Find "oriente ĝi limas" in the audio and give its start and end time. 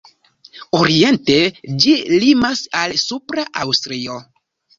0.77-2.63